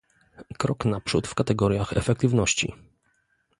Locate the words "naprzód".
0.85-1.27